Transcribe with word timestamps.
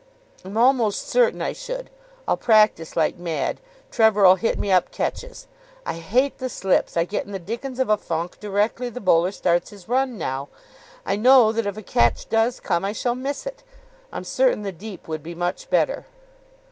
"I'm 0.43 0.57
almost 0.57 1.07
certain 1.07 1.43
I 1.43 1.53
should. 1.53 1.91
I'll 2.27 2.35
practise 2.35 2.95
like 2.95 3.17
mad. 3.19 3.59
Trevor'll 3.91 4.33
hit 4.33 4.57
me 4.57 4.71
up 4.71 4.89
catches. 4.89 5.45
I 5.85 5.93
hate 5.93 6.39
the 6.39 6.49
slips. 6.49 6.97
I 6.97 7.03
get 7.05 7.27
in 7.27 7.33
the 7.33 7.37
dickens 7.37 7.77
of 7.77 7.87
a 7.87 7.97
funk 7.97 8.39
directly 8.39 8.89
the 8.89 8.99
bowler 8.99 9.31
starts 9.31 9.69
his 9.69 9.87
run 9.87 10.17
now. 10.17 10.49
I 11.05 11.17
know 11.17 11.51
that 11.51 11.67
if 11.67 11.77
a 11.77 11.83
catch 11.83 12.27
does 12.29 12.59
come, 12.59 12.83
I 12.83 12.93
shall 12.93 13.13
miss 13.13 13.45
it. 13.45 13.61
I'm 14.11 14.23
certain 14.23 14.63
the 14.63 14.71
deep 14.71 15.07
would 15.07 15.21
be 15.21 15.35
much 15.35 15.69
better." 15.69 16.07